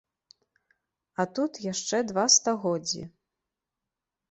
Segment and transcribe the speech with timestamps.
[1.23, 3.03] А тут яшчэ два стагоддзі!